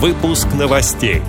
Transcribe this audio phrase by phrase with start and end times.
[0.00, 1.22] Выпуск новостей.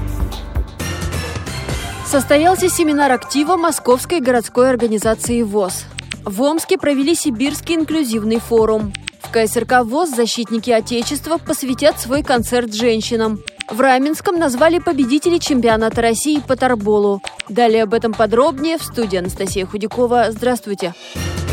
[2.05, 5.85] Состоялся семинар актива Московской городской организации ВОЗ.
[6.23, 8.93] В Омске провели Сибирский инклюзивный форум.
[9.23, 13.39] В КСРК ВОЗ защитники Отечества посвятят свой концерт женщинам.
[13.71, 17.23] В Раменском назвали победителей чемпионата России по тарболу.
[17.49, 20.27] Далее об этом подробнее в студии Анастасия Худякова.
[20.29, 20.93] Здравствуйте.
[21.15, 21.48] Здравствуйте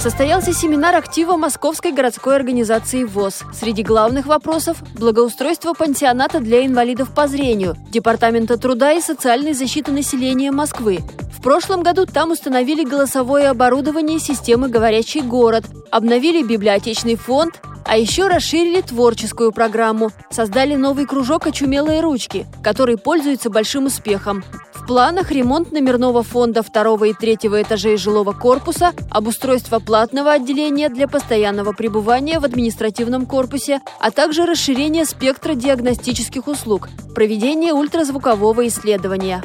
[0.00, 3.42] состоялся семинар актива Московской городской организации ВОЗ.
[3.52, 10.52] Среди главных вопросов– благоустройство пансионата для инвалидов по зрению, Департамента труда и социальной защиты населения
[10.52, 11.00] Москвы.
[11.36, 18.28] В прошлом году там установили голосовое оборудование системы «Говорящий город», обновили библиотечный фонд, а еще
[18.28, 24.44] расширили творческую программу, создали новый кружок «Очумелые ручки», который пользуется большим успехом
[24.88, 31.72] планах ремонт номерного фонда второго и третьего этажей жилого корпуса, обустройство платного отделения для постоянного
[31.72, 39.42] пребывания в административном корпусе, а также расширение спектра диагностических услуг, проведение ультразвукового исследования.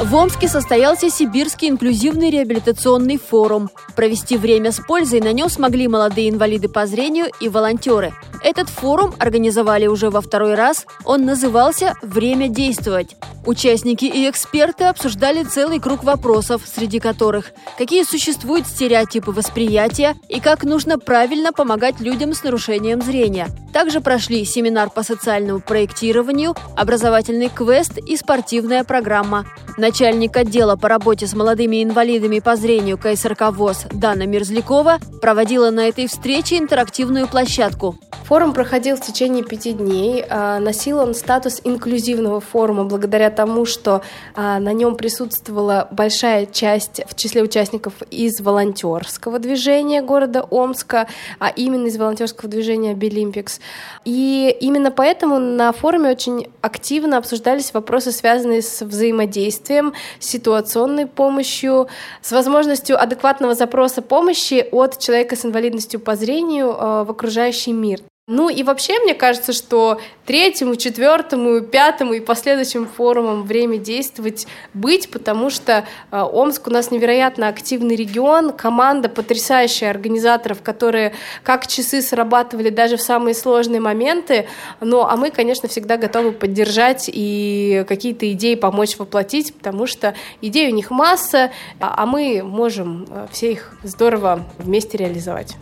[0.00, 3.68] В Омске состоялся Сибирский инклюзивный реабилитационный форум.
[3.96, 8.14] Провести время с пользой на нем смогли молодые инвалиды по зрению и волонтеры.
[8.44, 10.86] Этот форум организовали уже во второй раз.
[11.04, 13.16] Он назывался «Время действовать».
[13.44, 20.64] Участники и эксперты обсуждали целый круг вопросов, среди которых какие существуют стереотипы восприятия и как
[20.64, 23.48] нужно правильно помогать людям с нарушением зрения.
[23.72, 29.46] Также прошли семинар по социальному проектированию, образовательный квест и спортивная программа.
[29.88, 35.88] Начальник отдела по работе с молодыми инвалидами по зрению КСРК ВОС Дана Мерзлякова проводила на
[35.88, 37.96] этой встрече интерактивную площадку.
[38.28, 40.22] Форум проходил в течение пяти дней.
[40.28, 44.02] А, носил он статус инклюзивного форума благодаря тому, что
[44.34, 51.48] а, на нем присутствовала большая часть в числе участников из волонтерского движения города Омска, а
[51.48, 53.60] именно из волонтерского движения Абилимпикс.
[54.04, 61.88] И именно поэтому на форуме очень активно обсуждались вопросы, связанные с взаимодействием ситуационной помощью,
[62.20, 68.00] с возможностью адекватного запроса помощи от человека с инвалидностью по зрению э, в окружающий мир.
[68.30, 75.10] Ну и вообще, мне кажется, что третьему, четвертому, пятому и последующим форумам время действовать быть,
[75.10, 82.02] потому что э, Омск у нас невероятно активный регион, команда потрясающая организаторов, которые как часы
[82.02, 84.46] срабатывали даже в самые сложные моменты.
[84.82, 90.70] Ну а мы, конечно, всегда готовы поддержать и какие-то идеи помочь воплотить, потому что идей
[90.70, 91.50] у них масса,
[91.80, 95.56] а мы можем э, все их здорово вместе реализовать.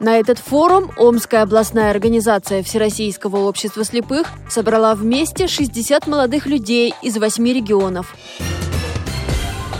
[0.00, 7.16] На этот форум Омская областная организация Всероссийского общества слепых собрала вместе 60 молодых людей из
[7.16, 8.14] восьми регионов.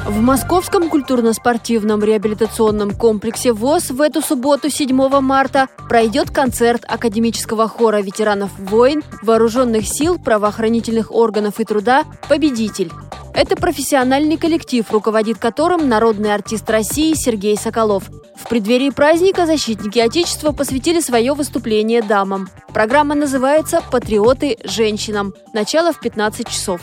[0.07, 8.03] В Московском культурно-спортивном реабилитационном комплексе ВОЗ в эту субботу, 7 марта, пройдет концерт академического хора
[8.03, 12.93] ветеранов войн, вооруженных сил, правоохранительных органов и труда «Победитель».
[13.33, 18.05] Это профессиональный коллектив, руководит которым народный артист России Сергей Соколов.
[18.45, 22.51] В преддверии праздника защитники Отечества посвятили свое выступление дамам.
[22.75, 25.33] Программа называется «Патриоты женщинам».
[25.55, 26.83] Начало в 15 часов.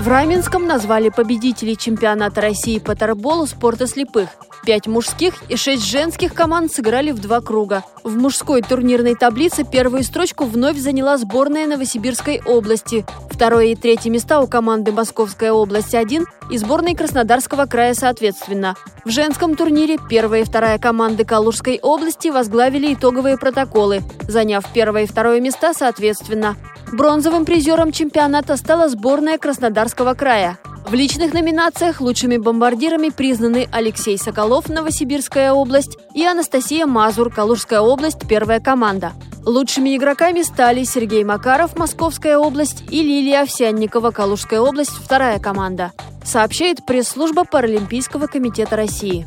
[0.00, 4.30] В Раменском назвали победителей чемпионата России по тарболу спорта слепых.
[4.64, 7.84] Пять мужских и шесть женских команд сыграли в два круга.
[8.02, 13.04] В мужской турнирной таблице первую строчку вновь заняла сборная Новосибирской области.
[13.30, 18.74] Второе и третье места у команды Московская область-1 и сборной Краснодарского края соответственно.
[19.04, 25.06] В женском турнире первая и вторая команды Калужской области возглавили итоговые протоколы, заняв первое и
[25.06, 26.56] второе места соответственно.
[26.90, 30.58] Бронзовым призером чемпионата стала сборная Краснодарского края.
[30.86, 38.28] В личных номинациях лучшими бомбардирами признаны Алексей Соколов, Новосибирская область, и Анастасия Мазур, Калужская область,
[38.28, 39.12] первая команда.
[39.46, 46.84] Лучшими игроками стали Сергей Макаров, Московская область, и Лилия Овсянникова, Калужская область, вторая команда, сообщает
[46.84, 49.26] пресс-служба Паралимпийского комитета России.